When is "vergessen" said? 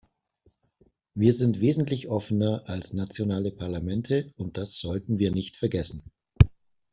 5.57-6.01